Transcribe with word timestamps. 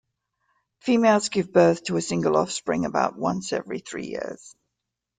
Females 0.79 1.29
give 1.29 1.53
birth 1.53 1.83
to 1.83 1.95
a 1.95 2.01
single 2.01 2.35
offspring 2.35 2.85
about 2.85 3.19
once 3.19 3.53
every 3.53 3.77
three 3.77 4.07
years. 4.07 4.55